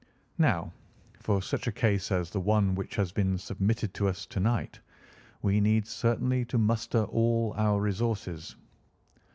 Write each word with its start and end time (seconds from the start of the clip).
Now, 0.39 0.73
for 1.19 1.43
such 1.43 1.67
a 1.67 1.71
case 1.71 2.11
as 2.11 2.31
the 2.31 2.39
one 2.39 2.73
which 2.73 2.95
has 2.95 3.11
been 3.11 3.37
submitted 3.37 3.93
to 3.93 4.07
us 4.07 4.25
to 4.25 4.39
night, 4.39 4.79
we 5.43 5.61
need 5.61 5.85
certainly 5.85 6.43
to 6.45 6.57
muster 6.57 7.03
all 7.03 7.53
our 7.55 7.79
resources. 7.79 8.55